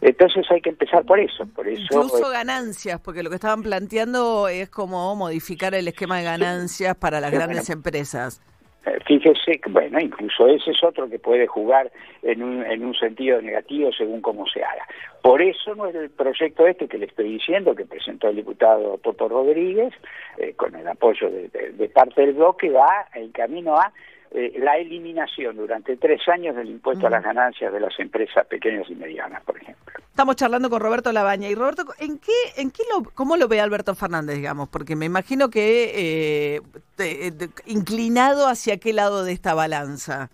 Entonces 0.00 0.46
hay 0.50 0.62
que 0.62 0.70
empezar 0.70 1.04
por 1.04 1.20
eso, 1.20 1.46
por 1.54 1.68
eso. 1.68 1.82
Incluso 1.82 2.30
ganancias, 2.30 3.00
porque 3.00 3.22
lo 3.22 3.28
que 3.28 3.36
estaban 3.36 3.62
planteando 3.62 4.48
es 4.48 4.70
como 4.70 5.14
modificar 5.14 5.74
el 5.74 5.88
esquema 5.88 6.18
de 6.18 6.24
ganancias 6.24 6.96
para 6.96 7.20
las 7.20 7.30
grandes 7.30 7.68
empresas. 7.68 8.40
Eh, 8.86 8.98
fíjese 9.06 9.58
que, 9.58 9.70
bueno, 9.70 10.00
incluso 10.00 10.46
ese 10.48 10.70
es 10.70 10.82
otro 10.82 11.08
que 11.08 11.18
puede 11.18 11.46
jugar 11.46 11.92
en 12.22 12.42
un, 12.42 12.64
en 12.64 12.84
un 12.84 12.94
sentido 12.94 13.40
negativo 13.42 13.90
según 13.92 14.20
cómo 14.22 14.46
se 14.46 14.62
haga. 14.62 14.86
Por 15.22 15.42
eso 15.42 15.74
no 15.74 15.86
es 15.86 15.94
el 15.94 16.08
proyecto 16.10 16.66
este 16.66 16.88
que 16.88 16.96
le 16.96 17.06
estoy 17.06 17.32
diciendo, 17.32 17.74
que 17.74 17.84
presentó 17.84 18.28
el 18.28 18.36
diputado 18.36 18.98
Toto 18.98 19.28
Rodríguez, 19.28 19.92
eh, 20.38 20.54
con 20.54 20.74
el 20.74 20.88
apoyo 20.88 21.30
de, 21.30 21.88
parte 21.90 22.22
del 22.22 22.34
bloque, 22.34 22.70
va 22.70 23.06
en 23.14 23.30
camino 23.32 23.76
a 23.76 23.92
eh, 24.32 24.54
la 24.60 24.76
eliminación 24.76 25.56
durante 25.56 25.96
tres 25.96 26.20
años 26.28 26.54
del 26.54 26.70
impuesto 26.70 27.08
a 27.08 27.10
las 27.10 27.24
ganancias 27.24 27.72
de 27.72 27.80
las 27.80 27.98
empresas 27.98 28.46
pequeñas 28.46 28.88
y 28.88 28.94
medianas, 28.94 29.42
por 29.42 29.56
ejemplo. 29.56 29.92
Estamos 30.08 30.36
charlando 30.36 30.70
con 30.70 30.80
Roberto 30.80 31.10
Labaña. 31.10 31.48
Y 31.48 31.56
Roberto, 31.56 31.84
¿en 31.98 32.18
qué, 32.18 32.32
en 32.56 32.70
qué 32.70 32.84
lo, 32.92 33.10
cómo 33.10 33.36
lo 33.36 33.48
ve 33.48 33.60
Alberto 33.60 33.94
Fernández, 33.96 34.36
digamos? 34.36 34.68
Porque 34.68 34.94
me 34.94 35.06
imagino 35.06 35.50
que 35.50 36.54
eh, 36.56 36.60
eh, 36.98 37.32
inclinado 37.66 38.46
hacia 38.46 38.76
qué 38.76 38.92
lado 38.92 39.24
de 39.24 39.32
esta 39.32 39.54
balanza. 39.54 40.30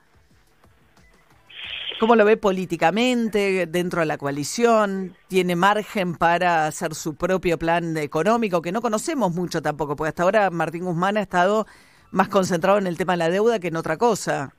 ¿Cómo 1.98 2.14
lo 2.14 2.26
ve 2.26 2.36
políticamente 2.36 3.64
dentro 3.64 4.00
de 4.00 4.06
la 4.06 4.18
coalición? 4.18 5.16
¿Tiene 5.28 5.56
margen 5.56 6.14
para 6.14 6.66
hacer 6.66 6.94
su 6.94 7.14
propio 7.14 7.58
plan 7.58 7.96
económico, 7.96 8.60
que 8.60 8.72
no 8.72 8.82
conocemos 8.82 9.34
mucho 9.34 9.62
tampoco? 9.62 9.96
Porque 9.96 10.08
hasta 10.10 10.24
ahora 10.24 10.50
Martín 10.50 10.84
Guzmán 10.84 11.16
ha 11.16 11.22
estado 11.22 11.66
más 12.10 12.28
concentrado 12.28 12.78
en 12.78 12.86
el 12.86 12.96
tema 12.96 13.14
de 13.14 13.18
la 13.18 13.30
deuda 13.30 13.58
que 13.58 13.68
en 13.68 13.76
otra 13.76 13.96
cosa. 13.96 14.52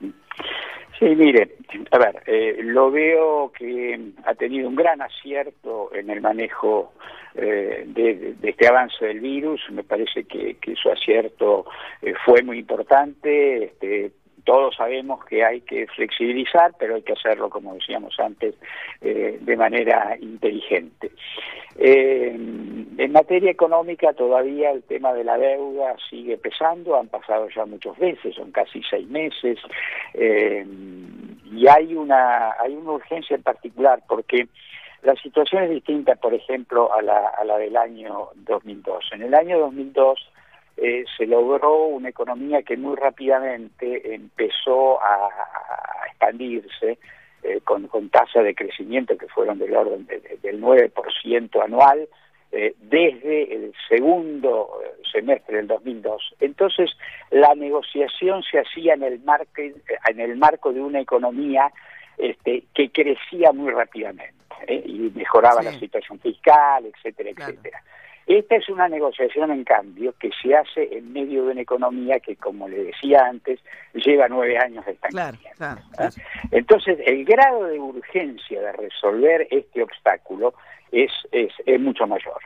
Sí, 0.00 1.06
mire, 1.16 1.56
a 1.92 1.98
ver, 1.98 2.22
eh, 2.26 2.58
lo 2.62 2.90
veo 2.90 3.50
que 3.56 4.12
ha 4.24 4.34
tenido 4.34 4.68
un 4.68 4.76
gran 4.76 5.00
acierto 5.00 5.90
en 5.94 6.10
el 6.10 6.20
manejo 6.20 6.92
eh, 7.34 7.84
de, 7.86 8.34
este 8.42 8.68
avance 8.68 9.06
del 9.06 9.20
virus. 9.20 9.62
Me 9.70 9.82
parece 9.82 10.24
que, 10.24 10.58
su 10.74 10.90
acierto 10.90 11.64
eh, 12.02 12.12
fue 12.26 12.42
muy 12.42 12.58
importante. 12.58 13.64
Este, 13.64 14.12
todos 14.44 14.76
sabemos 14.76 15.24
que 15.24 15.44
hay 15.44 15.60
que 15.62 15.86
flexibilizar, 15.88 16.74
pero 16.78 16.96
hay 16.96 17.02
que 17.02 17.12
hacerlo, 17.12 17.50
como 17.50 17.74
decíamos 17.74 18.18
antes, 18.18 18.54
eh, 19.00 19.38
de 19.40 19.56
manera 19.56 20.16
inteligente. 20.20 21.10
Eh, 21.76 22.28
en 22.30 23.12
materia 23.12 23.50
económica 23.50 24.12
todavía 24.12 24.70
el 24.70 24.82
tema 24.82 25.12
de 25.12 25.24
la 25.24 25.38
deuda 25.38 25.96
sigue 26.08 26.36
pesando, 26.36 26.98
han 26.98 27.08
pasado 27.08 27.48
ya 27.48 27.64
muchos 27.64 27.98
meses, 27.98 28.34
son 28.34 28.50
casi 28.52 28.82
seis 28.82 29.08
meses, 29.08 29.58
eh, 30.14 30.66
y 31.52 31.66
hay 31.66 31.94
una, 31.94 32.52
hay 32.58 32.74
una 32.74 32.92
urgencia 32.92 33.36
en 33.36 33.42
particular 33.42 34.02
porque 34.06 34.48
la 35.02 35.14
situación 35.14 35.64
es 35.64 35.70
distinta, 35.70 36.14
por 36.16 36.34
ejemplo, 36.34 36.92
a 36.92 37.00
la, 37.00 37.28
a 37.28 37.44
la 37.44 37.56
del 37.56 37.76
año 37.76 38.28
2002. 38.34 39.10
En 39.12 39.22
el 39.22 39.34
año 39.34 39.58
2002 39.58 40.30
eh, 40.76 41.04
se 41.16 41.26
logró 41.26 41.84
una 41.84 42.08
economía 42.08 42.62
que 42.62 42.76
muy 42.76 42.96
rápidamente 42.96 44.14
empezó 44.14 45.02
a, 45.02 45.28
expandirse 46.06 46.98
eh, 47.42 47.60
con, 47.64 47.88
con 47.88 48.10
tasas 48.10 48.44
de 48.44 48.54
crecimiento 48.54 49.16
que 49.16 49.26
fueron 49.28 49.58
del 49.58 49.74
orden 49.74 50.06
del 50.06 50.60
9% 50.60 51.64
anual 51.64 52.08
eh, 52.52 52.74
desde 52.80 53.54
el 53.54 53.72
segundo 53.88 54.68
semestre 55.10 55.58
del 55.58 55.66
2002. 55.66 56.34
Entonces, 56.40 56.90
la 57.30 57.54
negociación 57.54 58.42
se 58.42 58.58
hacía 58.58 58.94
en 58.94 59.04
el 59.04 59.20
marco, 59.20 59.62
en 59.62 60.20
el 60.20 60.36
marco 60.36 60.72
de 60.72 60.80
una 60.80 61.00
economía 61.00 61.72
este, 62.18 62.64
que 62.74 62.90
crecía 62.90 63.52
muy 63.52 63.70
rápidamente 63.70 64.34
y 64.68 65.10
mejoraba 65.14 65.62
la 65.62 65.72
situación 65.78 66.18
fiscal, 66.18 66.84
etcétera, 66.84 67.30
etcétera. 67.30 67.82
Esta 68.30 68.54
es 68.54 68.68
una 68.68 68.88
negociación, 68.88 69.50
en 69.50 69.64
cambio, 69.64 70.14
que 70.20 70.30
se 70.40 70.54
hace 70.54 70.96
en 70.96 71.12
medio 71.12 71.44
de 71.44 71.50
una 71.50 71.62
economía 71.62 72.20
que, 72.20 72.36
como 72.36 72.68
le 72.68 72.84
decía 72.84 73.26
antes, 73.28 73.58
lleva 73.92 74.28
nueve 74.28 74.56
años 74.56 74.86
de 74.86 74.92
estancamiento. 74.92 75.48
¿Ah? 75.58 76.10
Entonces, 76.52 77.00
el 77.06 77.24
grado 77.24 77.64
de 77.64 77.80
urgencia 77.80 78.60
de 78.60 78.70
resolver 78.70 79.48
este 79.50 79.82
obstáculo 79.82 80.54
es, 80.92 81.10
es, 81.32 81.52
es 81.66 81.80
mucho 81.80 82.06
mayor. 82.06 82.40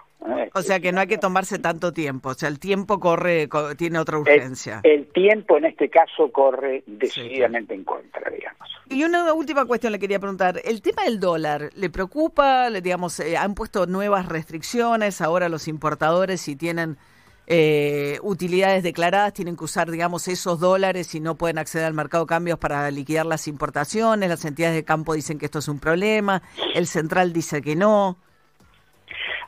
O 0.55 0.63
sea 0.63 0.81
que 0.81 0.91
no 0.91 1.01
hay 1.01 1.07
que 1.07 1.19
tomarse 1.19 1.59
tanto 1.59 1.93
tiempo, 1.93 2.31
o 2.31 2.35
sea, 2.35 2.49
el 2.49 2.59
tiempo 2.59 2.99
corre, 2.99 3.47
tiene 3.77 3.99
otra 3.99 4.19
urgencia. 4.19 4.81
El, 4.83 5.07
tiempo 5.09 5.59
en 5.59 5.67
este 5.67 5.91
caso 5.91 6.33
corre 6.33 6.83
decididamente 6.87 7.75
en 7.75 7.85
contra, 7.85 8.31
digamos. 8.31 8.69
Y 8.89 9.05
una 9.05 9.33
última 9.35 9.67
cuestión 9.67 9.93
le 9.93 9.99
quería 9.99 10.19
preguntar, 10.19 10.61
el 10.65 10.81
tema 10.81 11.05
del 11.05 11.21
dólar, 11.21 11.71
¿le 11.75 11.91
preocupa? 11.91 12.71
digamos, 12.71 13.21
eh, 13.21 13.37
han 13.37 13.55
puesto 13.55 13.87
nuevas 13.87 14.27
restricciones, 14.27 15.21
ahora 15.21 15.51
los 15.51 15.69
importadores 15.69 16.41
si 16.41 16.57
tienen 16.57 16.97
eh, 17.47 18.19
utilidades 18.23 18.83
declaradas 18.83 19.35
tienen 19.35 19.57
que 19.57 19.65
usar, 19.65 19.91
digamos, 19.91 20.27
esos 20.29 20.59
dólares 20.59 21.15
y 21.15 21.21
no 21.21 21.35
pueden 21.35 21.59
acceder 21.59 21.87
al 21.87 21.93
mercado 21.93 22.25
de 22.25 22.29
cambios 22.29 22.59
para 22.59 22.91
liquidar 22.91 23.27
las 23.27 23.47
importaciones, 23.47 24.29
las 24.31 24.45
entidades 24.47 24.75
de 24.75 24.85
campo 24.85 25.13
dicen 25.13 25.39
que 25.39 25.45
esto 25.45 25.59
es 25.59 25.69
un 25.69 25.79
problema, 25.79 26.43
el 26.75 26.87
central 26.87 27.35
dice 27.35 27.61
que 27.61 27.77
no. 27.77 28.19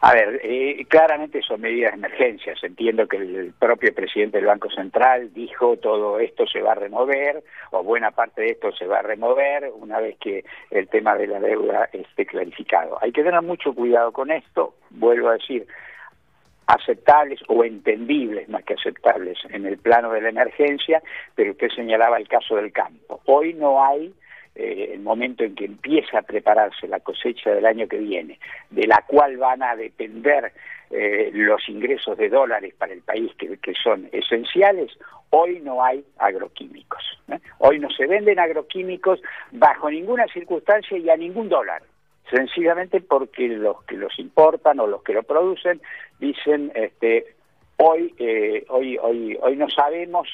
A 0.07 0.13
ver, 0.13 0.41
eh, 0.45 0.87
claramente 0.89 1.43
son 1.43 1.63
medidas 1.63 1.91
de 1.91 1.99
emergencia. 1.99 2.55
Entiendo 2.63 3.09
que 3.09 3.17
el 3.17 3.53
propio 3.59 3.93
presidente 3.93 4.39
del 4.39 4.47
Banco 4.47 4.71
Central 4.71 5.35
dijo 5.35 5.79
todo 5.79 6.21
esto 6.21 6.47
se 6.47 6.63
va 6.63 6.73
a 6.73 6.75
remover, 6.77 7.43
o 7.73 7.83
buena 7.83 8.13
parte 8.13 8.43
de 8.43 8.51
esto 8.51 8.71
se 8.71 8.87
va 8.87 9.01
a 9.01 9.03
remover 9.03 9.69
una 9.75 9.99
vez 9.99 10.17
que 10.21 10.45
el 10.71 10.87
tema 10.87 11.17
de 11.17 11.27
la 11.27 11.41
deuda 11.41 11.89
esté 11.93 12.25
clarificado. 12.25 12.99
Hay 13.03 13.11
que 13.11 13.25
tener 13.25 13.43
mucho 13.43 13.75
cuidado 13.75 14.13
con 14.13 14.31
esto, 14.31 14.77
vuelvo 14.91 15.31
a 15.31 15.39
decir, 15.39 15.67
aceptables 16.69 17.41
o 17.49 17.65
entendibles 17.65 18.49
más 18.49 18.63
que 18.63 18.75
aceptables 18.75 19.37
en 19.51 19.67
el 19.67 19.77
plano 19.77 20.13
de 20.13 20.21
la 20.21 20.29
emergencia, 20.29 21.03
pero 21.35 21.51
usted 21.51 21.71
señalaba 21.71 22.19
el 22.19 22.29
caso 22.29 22.55
del 22.55 22.71
campo. 22.71 23.23
Hoy 23.25 23.55
no 23.55 23.85
hay 23.85 24.15
eh, 24.59 24.93
el 24.95 25.01
momento 25.01 25.45
en 25.45 25.55
que 25.55 25.67
empieza 25.67 26.19
a 26.19 26.23
prepararse 26.23 26.89
la 26.89 27.01
cosecha 27.01 27.51
del 27.51 27.67
año 27.67 27.87
que 27.87 27.99
viene, 27.99 28.39
de 28.71 28.87
la 28.87 29.05
cual 29.07 29.37
van 29.37 29.63
a 29.63 29.77
depender 29.77 30.51
eh, 30.89 31.31
los 31.35 31.69
ingresos 31.69 32.17
de 32.17 32.31
dólares 32.31 32.73
para 32.79 32.95
el 32.95 33.03
país 33.03 33.31
que, 33.37 33.59
son 33.85 34.09
esenciales, 34.13 34.93
hoy 35.29 35.61
no 35.61 35.85
hay 35.85 36.03
agroquímicos. 36.17 37.03
¿eh? 37.29 37.39
Hoy 37.59 37.81
no 37.81 37.91
se 37.91 38.07
venden 38.07 38.39
agroquímicos 38.39 39.21
bajo 39.53 39.91
ninguna 39.91 40.27
circunstancia 40.29 40.97
y 40.97 41.11
a 41.11 41.19
ningún 41.19 41.51
dólar 41.51 41.83
sencillamente 42.31 43.03
porque 43.03 43.49
los 43.49 43.85
que 43.85 43.97
los 43.97 44.19
importan 44.19 44.81
o 44.81 44.87
los 44.87 45.03
que 45.03 45.13
lo 45.13 45.23
producen 45.23 45.83
dicen 46.19 46.73
este 46.75 47.27
hoy 47.77 48.13
hoy 48.69 48.99
hoy 49.01 49.39
hoy 49.41 49.57
no 49.57 49.69
sabemos 49.71 50.29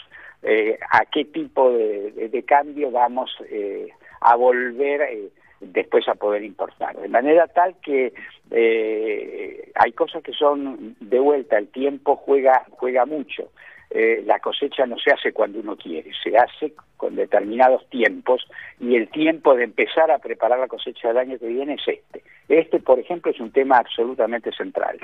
a 0.91 1.05
qué 1.13 1.27
tipo 1.27 1.71
de, 1.71 2.45
cambio 2.47 2.91
vamos 2.91 3.31
eh, 3.51 3.89
a 4.23 4.37
volver 4.37 5.03
eh, 5.03 5.29
después 5.61 6.09
a 6.09 6.15
poder 6.15 6.43
importar. 6.43 6.97
De 6.97 7.09
manera 7.09 7.47
tal 7.49 7.77
que 7.83 8.13
eh, 8.51 9.71
hay 9.75 9.93
cosas 9.93 10.23
que 10.23 10.33
son 10.33 10.97
de 11.01 11.19
vuelta, 11.19 11.59
el 11.59 11.69
tiempo 11.69 12.17
juega, 12.17 12.67
juega 12.71 13.07
mucho. 13.07 13.51
Eh, 13.95 14.23
la 14.25 14.39
cosecha 14.39 14.87
no 14.87 14.97
se 14.99 15.13
hace 15.13 15.33
cuando 15.35 15.61
uno 15.61 15.77
quiere, 15.77 16.11
se 16.25 16.35
hace 16.37 16.73
con 16.97 17.15
determinados 17.15 17.87
tiempos 17.91 18.49
y 18.81 18.97
el 18.97 19.11
tiempo 19.11 19.55
de 19.55 19.65
empezar 19.65 20.11
a 20.11 20.19
preparar 20.19 20.59
la 20.59 20.69
cosecha 20.69 21.09
del 21.09 21.19
año 21.19 21.39
que 21.39 21.49
viene 21.49 21.75
es 21.75 21.87
este. 21.87 22.23
Este, 22.49 22.81
por 22.81 22.99
ejemplo, 22.99 23.31
es 23.31 23.41
un 23.41 23.53
tema 23.53 23.77
absolutamente 23.77 24.51
central. 24.53 24.99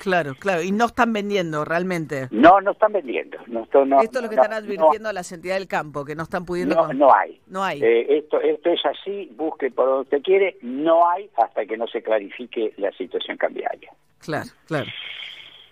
Claro, 0.00 0.34
claro, 0.34 0.62
y 0.62 0.72
no 0.72 0.86
están 0.86 1.12
vendiendo 1.12 1.62
realmente. 1.62 2.28
No, 2.30 2.58
no 2.62 2.70
están 2.70 2.92
vendiendo. 2.92 3.36
No, 3.48 3.64
esto, 3.64 3.82
es 3.82 4.22
lo 4.22 4.30
que 4.30 4.34
están 4.34 4.54
advirtiendo 4.54 5.10
a 5.10 5.12
las 5.12 5.30
entidades 5.30 5.60
del 5.60 5.68
campo, 5.68 6.06
que 6.06 6.14
no 6.14 6.22
están 6.22 6.46
pudiendo... 6.46 6.74
No, 6.74 6.90
no 6.94 7.14
hay. 7.14 7.38
No 7.48 7.62
hay. 7.62 7.82
Eh, 7.82 8.16
esto, 8.16 8.40
esto 8.40 8.70
es 8.70 8.80
así, 8.86 9.30
busque 9.36 9.70
por 9.70 9.86
donde 9.86 10.02
usted 10.04 10.22
quiere, 10.22 10.56
no 10.62 11.06
hay 11.06 11.28
hasta 11.36 11.66
que 11.66 11.76
no 11.76 11.86
se 11.86 12.02
clarifique 12.02 12.72
la 12.78 12.90
situación 12.92 13.36
cambiaria. 13.36 13.92
Claro, 14.20 14.48
claro. 14.66 14.90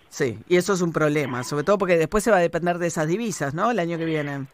Sí, 0.09 0.37
y 0.47 0.57
eso 0.57 0.73
es 0.73 0.81
un 0.81 0.93
problema, 0.93 1.43
sobre 1.43 1.63
todo 1.63 1.79
porque 1.79 1.97
después 1.97 2.23
se 2.23 2.29
va 2.29 2.37
a 2.37 2.41
depender 2.41 2.77
de 2.77 2.85
esas 2.85 3.07
divisas, 3.07 3.55
¿no? 3.55 3.71
El 3.71 3.79
año 3.79 3.97
que 3.97 4.05
viene. 4.05 4.45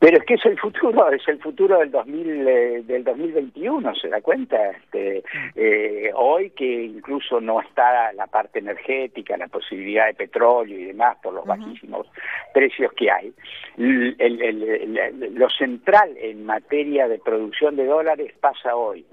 Pero 0.00 0.16
es 0.16 0.24
que 0.24 0.34
es 0.34 0.46
el 0.46 0.58
futuro, 0.58 1.12
es 1.12 1.28
el 1.28 1.38
futuro 1.40 1.78
del 1.78 1.90
2000, 1.90 2.48
eh, 2.48 2.82
del 2.84 3.04
2021, 3.04 3.94
¿se 3.96 4.08
da 4.08 4.22
cuenta? 4.22 4.70
Este, 4.70 5.22
eh, 5.54 6.10
hoy 6.14 6.50
que 6.50 6.84
incluso 6.84 7.38
no 7.38 7.60
está 7.60 8.10
la 8.14 8.26
parte 8.26 8.60
energética, 8.60 9.36
la 9.36 9.48
posibilidad 9.48 10.06
de 10.06 10.14
petróleo 10.14 10.78
y 10.78 10.84
demás 10.86 11.18
por 11.22 11.34
los 11.34 11.44
bajísimos 11.44 12.06
precios 12.54 12.90
que 12.94 13.10
hay, 13.10 13.30
lo 13.76 15.50
central 15.50 16.16
en 16.16 16.46
materia 16.46 17.06
de 17.06 17.18
producción 17.18 17.76
de 17.76 17.84
dólares 17.84 18.32
pasa 18.40 18.74
hoy 18.74 19.04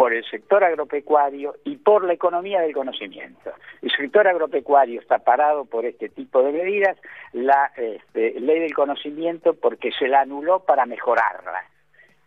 por 0.00 0.14
el 0.14 0.24
sector 0.30 0.64
agropecuario 0.64 1.56
y 1.62 1.76
por 1.76 2.04
la 2.04 2.14
economía 2.14 2.62
del 2.62 2.72
conocimiento. 2.72 3.52
El 3.82 3.90
sector 3.90 4.26
agropecuario 4.26 4.98
está 4.98 5.18
parado 5.18 5.66
por 5.66 5.84
este 5.84 6.08
tipo 6.08 6.42
de 6.42 6.52
medidas, 6.52 6.96
la 7.34 7.70
este, 7.76 8.40
ley 8.40 8.60
del 8.60 8.72
conocimiento 8.72 9.52
porque 9.52 9.92
se 9.92 10.08
la 10.08 10.22
anuló 10.22 10.60
para 10.60 10.86
mejorarla. 10.86 11.66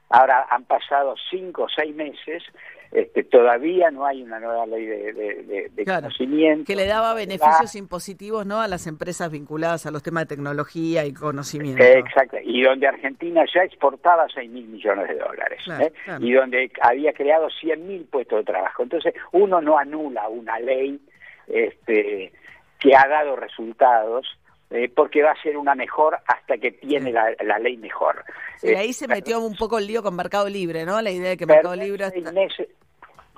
Ahora 0.10 0.46
han 0.52 0.66
pasado 0.66 1.16
cinco 1.32 1.64
o 1.64 1.68
seis 1.68 1.96
meses 1.96 2.44
este, 2.94 3.24
todavía 3.24 3.90
no 3.90 4.06
hay 4.06 4.22
una 4.22 4.40
nueva 4.40 4.68
ley 4.68 4.86
de, 4.86 5.72
conocimiento. 5.86 6.66
Que 6.66 6.76
le 6.76 6.86
daba 6.86 7.16
beneficios 7.16 7.76
impositivos 7.76 8.46
¿no? 8.46 8.62
a 8.62 8.68
las 8.68 8.86
empresas 8.86 9.32
vinculadas 9.32 9.88
a 9.88 9.92
los 9.92 10.04
temas 10.04 10.24
de 10.24 10.36
tecnología 10.36 11.04
y 11.06 11.14
conocimiento. 11.14 11.84
exacto, 11.84 12.38
y 12.44 12.62
donde 12.62 12.88
Argentina 12.88 13.44
ya 13.52 13.64
exportaba 13.64 14.28
6 14.34 14.50
mil 14.50 14.68
millones 14.68 15.08
de 15.08 15.16
dólares, 15.16 15.66
¿eh? 15.82 15.92
y 16.20 16.34
donde 16.34 16.72
había 16.82 17.14
creado 17.14 17.50
100 17.50 17.88
mil 17.88 18.06
puestos 18.06 18.40
de 18.40 18.46
trabajo. 18.46 18.84
Entonces, 18.84 19.16
uno 19.32 19.60
no 19.60 19.78
anula 19.78 20.30
una 20.30 20.60
ley 20.60 21.00
este, 21.48 22.32
que 22.80 22.96
ha 22.96 23.08
dado 23.08 23.36
resultados 23.36 24.28
eh, 24.70 24.90
porque 24.94 25.24
va 25.24 25.32
a 25.32 25.42
ser 25.42 25.58
una 25.58 25.74
mejor 25.74 26.18
hasta 26.28 26.58
que 26.58 26.72
tiene 26.72 27.12
la, 27.12 27.60
ley 27.60 27.78
mejor. 27.78 28.24
Y 28.62 28.74
ahí 28.74 28.94
se 28.94 29.08
metió 29.08 29.40
un 29.40 29.56
poco 29.56 29.78
el 29.78 29.88
lío 29.88 30.04
con 30.04 30.16
Mercado 30.16 30.48
Libre, 30.50 30.86
¿no? 30.86 31.02
La 31.02 31.12
idea 31.12 31.30
de 31.30 31.38
que 31.38 31.46
Mercado 31.46 31.76
Libre... 31.76 32.12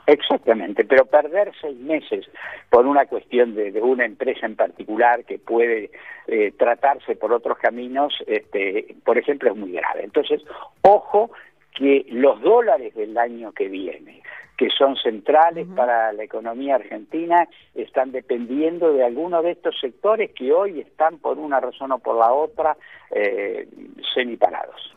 Exactamente, 0.07 0.85
pero 0.85 1.05
perder 1.05 1.51
seis 1.59 1.77
meses 1.79 2.29
por 2.69 2.85
una 2.85 3.05
cuestión 3.07 3.55
de, 3.55 3.71
una 3.81 4.05
empresa 4.05 4.45
en 4.45 4.55
particular 4.55 5.25
que 5.25 5.39
puede 5.39 5.89
eh, 6.27 6.51
tratarse 6.57 7.15
por 7.15 7.33
otros 7.33 7.57
caminos, 7.57 8.13
este, 8.27 8.95
por 9.03 9.17
ejemplo, 9.17 9.51
es 9.51 9.57
muy 9.57 9.71
grave. 9.71 10.03
Entonces, 10.03 10.43
ojo 10.81 11.31
que 11.73 12.05
los 12.09 12.39
dólares 12.41 12.93
del 12.93 13.17
año 13.17 13.51
que 13.51 13.67
viene, 13.67 14.21
que 14.57 14.69
son 14.69 14.95
centrales 14.95 15.67
para 15.75 16.13
la 16.13 16.23
economía 16.23 16.75
argentina, 16.75 17.49
están 17.73 18.11
dependiendo 18.11 18.93
de 18.93 19.03
algunos 19.03 19.43
de 19.43 19.51
estos 19.51 19.77
sectores 19.79 20.31
que 20.31 20.53
hoy 20.53 20.79
están 20.79 21.17
por 21.17 21.39
una 21.39 21.59
razón 21.59 21.91
o 21.91 21.99
por 21.99 22.15
la 22.15 22.31
otra 22.31 22.77
eh, 23.11 23.67
semiparados. 24.13 24.94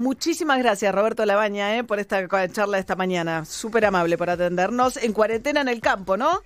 Muchísimas 0.00 0.56
gracias, 0.56 0.94
Roberto 0.94 1.26
Labaña, 1.26 1.76
eh, 1.76 1.84
por 1.84 2.00
esta 2.00 2.26
charla 2.50 2.78
esta 2.78 2.96
mañana. 2.96 3.44
Súper 3.44 3.84
amable 3.84 4.16
por 4.16 4.30
atendernos. 4.30 4.96
En 4.96 5.12
cuarentena 5.12 5.60
en 5.60 5.68
el 5.68 5.82
campo, 5.82 6.16
¿no? 6.16 6.40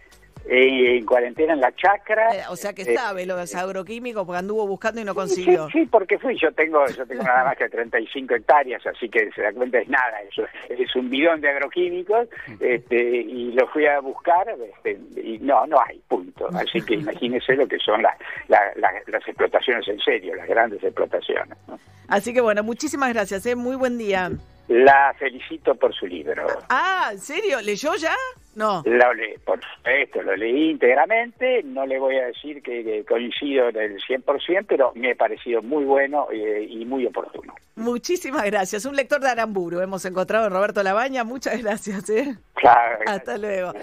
Eh, 0.46 0.98
en 0.98 1.06
cuarentena 1.06 1.54
en 1.54 1.60
la 1.60 1.74
chacra. 1.74 2.34
Eh, 2.34 2.42
o 2.50 2.56
sea 2.56 2.74
que 2.74 2.82
eh, 2.82 2.94
sabe 2.94 3.24
lo 3.24 3.34
los 3.36 3.54
agroquímicos 3.54 4.26
porque 4.26 4.38
anduvo 4.38 4.66
buscando 4.66 5.00
y 5.00 5.04
no 5.04 5.14
consiguió. 5.14 5.68
Sí, 5.70 5.86
porque 5.90 6.18
fui. 6.18 6.38
Yo 6.38 6.52
tengo 6.52 6.86
yo 6.86 7.06
tengo 7.06 7.22
nada 7.22 7.44
más 7.44 7.56
que 7.56 7.68
35 7.68 8.34
hectáreas, 8.34 8.86
así 8.86 9.08
que 9.08 9.30
se 9.32 9.42
da 9.42 9.52
cuenta 9.52 9.78
es 9.78 9.88
nada. 9.88 10.20
Eso 10.28 10.44
es 10.68 10.94
un 10.96 11.08
bidón 11.08 11.40
de 11.40 11.48
agroquímicos 11.48 12.28
este, 12.60 12.96
y 12.96 13.52
lo 13.52 13.66
fui 13.68 13.86
a 13.86 14.00
buscar 14.00 14.46
este, 14.76 14.98
y 15.20 15.38
no, 15.38 15.66
no 15.66 15.78
hay, 15.86 15.98
punto. 16.08 16.48
Así 16.54 16.82
que 16.82 16.94
imagínese 16.94 17.56
lo 17.56 17.66
que 17.66 17.78
son 17.78 18.02
las 18.02 18.16
las 18.48 19.26
explotaciones 19.26 19.88
en 19.88 19.98
serio, 20.00 20.34
las 20.34 20.46
grandes 20.46 20.82
explotaciones. 20.84 21.56
Así 22.08 22.34
que 22.34 22.42
bueno, 22.42 22.62
muchísimas 22.62 23.12
gracias. 23.14 23.46
¿eh? 23.46 23.56
Muy 23.56 23.76
buen 23.76 23.96
día. 23.96 24.30
La 24.68 25.14
felicito 25.18 25.74
por 25.74 25.94
su 25.94 26.06
libro. 26.06 26.46
Ah, 26.68 27.10
¿en 27.12 27.18
serio? 27.18 27.60
¿Leyó 27.62 27.94
ya? 27.96 28.14
No. 28.54 28.82
Lo 28.84 29.14
leí, 29.14 29.34
por 29.44 29.60
supuesto, 29.62 30.22
lo 30.22 30.36
leí 30.36 30.70
íntegramente. 30.70 31.62
No 31.64 31.86
le 31.86 31.98
voy 31.98 32.16
a 32.16 32.26
decir 32.26 32.62
que, 32.62 33.04
coincido 33.08 33.68
en 33.68 33.76
el 33.76 34.00
100%, 34.00 34.66
pero 34.68 34.92
me 34.94 35.12
ha 35.12 35.14
parecido 35.14 35.62
muy 35.62 35.84
bueno 35.84 36.28
eh, 36.32 36.66
y 36.68 36.84
muy 36.84 37.06
oportuno. 37.06 37.54
Muchísimas 37.76 38.44
gracias. 38.44 38.84
Un 38.84 38.96
lector 38.96 39.20
de 39.20 39.28
Aramburu. 39.28 39.80
Hemos 39.80 40.04
encontrado 40.04 40.46
a 40.46 40.48
Roberto 40.48 40.82
Labaña. 40.82 41.24
Muchas 41.24 41.60
gracias. 41.62 42.08
¿eh? 42.10 42.36
Claro. 42.64 42.98
Hasta 43.06 43.36
luego. 43.36 43.74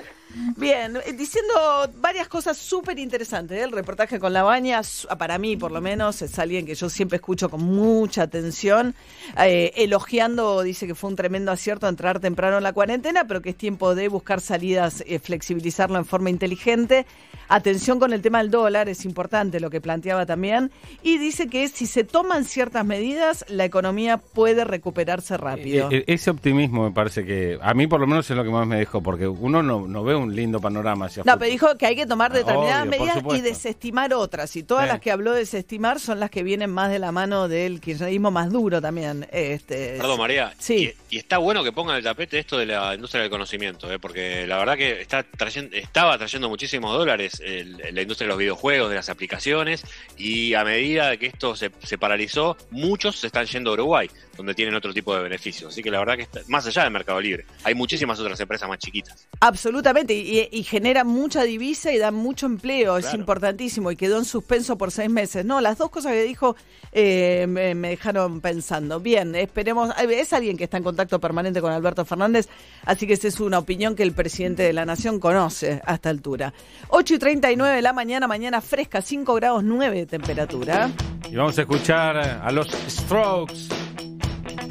Bien, 0.58 0.98
eh, 1.06 1.14
diciendo 1.14 1.54
varias 1.98 2.28
cosas 2.28 2.58
súper 2.58 2.98
interesantes. 2.98 3.60
¿eh? 3.60 3.64
El 3.64 3.72
reportaje 3.72 4.20
con 4.20 4.34
Labaña, 4.34 4.82
para 5.20 5.38
mí 5.38 5.56
por 5.56 5.72
lo 5.72 5.82
menos, 5.82 6.22
es 6.24 6.40
alguien 6.40 6.66
que 6.66 6.74
yo 6.74 6.90
siempre 6.90 7.18
escucho 7.18 7.50
con 7.50 7.62
mucha 7.62 8.24
atención. 8.24 8.96
elogiando, 9.38 10.64
dice 10.64 10.88
que 10.88 10.96
fue 10.96 11.12
un 11.12 11.16
tremendo 11.16 11.52
acierto 11.52 11.88
entrar 11.88 12.20
temprano 12.20 12.58
en 12.58 12.64
la 12.64 12.74
cuarentena, 12.74 13.26
pero 13.28 13.42
que 13.44 13.52
es 13.52 13.58
tiempo 13.58 13.94
de 13.94 14.08
buscar 14.08 14.42
salidas, 14.42 15.04
flexibilizarlo 15.22 16.00
en 16.00 16.06
forma 16.06 16.32
inteligente. 16.32 17.06
Atención 17.52 18.00
con 18.00 18.14
el 18.14 18.22
tema 18.22 18.38
del 18.38 18.50
dólar, 18.50 18.88
es 18.88 19.04
importante 19.04 19.60
lo 19.60 19.70
que 19.70 19.82
planteaba 19.82 20.26
también. 20.26 20.72
Y 21.04 21.18
dice 21.18 21.50
que 21.50 21.68
si 21.68 21.86
se 21.86 22.06
toman 22.06 22.46
ciertas 22.46 22.86
medidas, 22.86 23.44
la 23.50 23.66
economía 23.66 24.16
puede 24.16 24.64
recuperarse 24.64 25.36
rápido. 25.36 25.92
E, 25.92 25.98
e, 25.98 26.04
ese 26.08 26.32
optimismo 26.32 26.86
me 26.86 26.92
parece 26.92 27.26
que, 27.26 27.60
a 27.62 27.74
mí 27.74 27.88
por 27.88 28.00
lo 28.00 28.08
menos 28.08 28.30
es 28.32 28.38
lo 28.38 28.46
que 28.46 28.50
más 28.50 28.66
me 28.66 28.71
dejó, 28.78 29.02
porque 29.02 29.28
uno 29.28 29.62
no, 29.64 30.04
ve 30.04 30.16
un 30.16 30.36
lindo 30.36 30.60
panorama 30.60 31.08
hacia 31.08 31.24
No, 31.24 31.38
pero 31.38 31.52
dijo 31.52 31.78
que 31.78 31.86
hay 31.86 31.96
que 31.96 32.06
tomar 32.06 32.32
ah, 32.32 32.36
determinadas 32.36 32.88
medidas 32.88 33.24
y 33.36 33.42
desestimar 33.42 34.14
otras. 34.14 34.56
Y 34.56 34.64
todas 34.64 34.88
las 34.88 35.00
que 35.00 35.12
habló 35.12 35.34
de 35.34 35.40
desestimar 35.40 36.00
son 36.00 36.20
las 36.20 36.30
que 36.30 36.44
vienen 36.44 36.70
más 36.70 36.92
de 36.92 37.00
la 37.00 37.12
mano 37.12 37.48
del 37.48 37.82
kirchnerismo 37.82 38.32
más 38.32 38.50
duro 38.50 38.82
también. 38.82 39.28
Este, 39.32 39.98
Perdón, 39.98 40.20
María. 40.20 40.54
Sí. 40.58 40.94
Y, 41.10 41.18
está 41.18 41.38
bueno 41.38 41.64
que 41.64 41.72
pongan 41.72 41.98
el 41.98 42.04
tapete 42.04 42.40
esto 42.40 42.58
de 42.58 42.66
la 42.66 42.96
industria 42.96 43.22
del 43.22 43.32
conocimiento, 43.32 43.92
¿eh? 43.92 44.00
porque 44.00 44.46
la 44.48 44.58
verdad 44.58 44.78
que 44.78 45.02
está 45.02 45.24
trayendo, 45.24 45.76
estaba 45.76 46.18
trayendo 46.18 46.50
muchísimos 46.50 46.92
dólares 46.98 47.42
la 47.42 48.02
industria 48.02 48.26
de 48.26 48.30
los 48.30 48.38
videojuegos, 48.38 48.90
de 48.90 48.96
las 48.96 49.10
aplicaciones, 49.10 49.84
y 50.18 50.54
a 50.54 50.64
medida 50.64 51.16
que 51.18 51.28
esto 51.28 51.56
se, 51.56 51.72
se 51.84 51.98
paralizó, 51.98 52.58
muchos 52.70 53.18
se 53.18 53.28
están 53.28 53.46
yendo 53.46 53.74
Uruguay, 53.74 54.10
donde 54.38 54.54
tienen 54.54 54.76
otro 54.76 54.94
tipo 54.94 55.16
de 55.16 55.24
beneficios. 55.24 55.72
Así 55.72 55.84
que 55.84 55.92
la 55.92 56.00
verdad 56.00 56.16
que 56.16 56.24
está, 56.24 56.42
más 56.48 56.66
allá 56.66 56.84
del 56.84 56.92
Mercado 56.92 57.20
Libre, 57.20 57.46
hay 57.64 57.76
muchísimas 57.76 58.20
otras 58.20 58.40
empresas 58.40 58.68
más 58.68 58.80
chiquitas. 58.80 59.28
Absolutamente, 59.40 60.14
y, 60.14 60.64
genera 60.64 61.04
mucha 61.04 61.44
divisa 61.44 61.92
y 61.92 61.98
da 61.98 62.12
mucho 62.12 62.46
empleo, 62.46 62.98
es 62.98 63.14
importantísimo, 63.14 63.92
y 63.92 63.96
quedó 63.96 64.18
en 64.18 64.26
suspenso 64.26 64.78
por 64.78 64.92
seis 64.92 65.10
meses. 65.10 65.44
No, 65.44 65.60
las 65.60 65.78
dos 65.78 65.90
cosas 65.90 66.14
que 66.14 66.24
dijo 66.24 66.56
eh, 66.92 67.46
me, 67.48 67.74
dejaron 67.76 68.42
pensando. 68.42 69.00
Bien, 69.00 69.36
esperemos, 69.36 69.94
es 70.00 70.34
alguien 70.34 70.58
que 70.58 70.66
está 70.66 70.78
en 70.78 70.84
contacto 70.84 71.20
permanente 71.20 71.62
con 71.62 71.72
Alberto 71.72 72.06
Fernández, 72.06 72.48
así 72.86 73.08
que 73.08 73.14
esa 73.14 73.28
es 73.28 73.40
una 73.40 73.60
opinión 73.60 73.96
que 73.96 74.04
el 74.04 74.14
presidente 74.14 74.64
de 74.64 74.74
la 74.74 74.86
Nación 74.86 75.20
conoce 75.20 75.82
a 75.86 75.96
esta 75.96 76.10
altura. 76.10 76.54
8 76.90 77.16
y 77.16 77.20
39 77.20 77.76
de 77.76 77.82
la 77.82 77.94
mañana, 77.94 78.28
mañana 78.28 78.62
fresca, 78.62 79.02
5 79.02 79.34
grados 79.36 79.64
9 79.64 79.98
de 79.98 80.06
temperatura. 80.06 80.90
Y 81.30 81.36
vamos 81.36 81.58
a 81.58 81.62
escuchar 81.62 82.18
a 82.18 82.52
los 82.52 82.68
Strokes. 82.90 83.91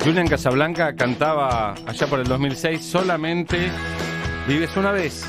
Julian 0.04 0.26
Casablanca 0.28 0.94
cantaba 0.94 1.74
allá 1.86 2.06
por 2.06 2.20
el 2.20 2.26
2006 2.26 2.84
solamente 2.84 3.70
Vives 4.48 4.76
una 4.76 4.92
vez. 4.92 5.24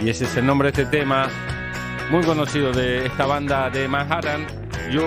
Y 0.00 0.08
ese 0.08 0.24
es 0.24 0.36
el 0.36 0.46
nombre 0.46 0.70
de 0.70 0.82
este 0.82 0.98
tema, 0.98 1.28
muy 2.10 2.22
conocido 2.22 2.72
de 2.72 3.06
esta 3.06 3.26
banda 3.26 3.68
de 3.70 3.88
Manhattan, 3.88 4.46
You, 4.90 5.02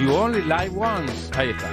you 0.00 0.12
Only 0.12 0.42
Live 0.42 0.72
Once. 0.74 1.30
Ahí 1.36 1.50
está. 1.50 1.68